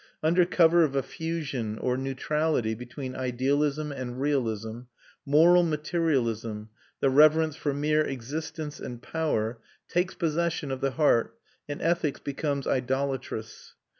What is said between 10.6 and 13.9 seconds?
of the heart, and ethics becomes idolatrous.